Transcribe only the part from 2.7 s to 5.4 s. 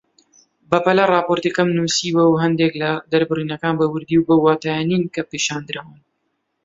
لە دەربڕینەکان بە وردی بەو واتایە نین کە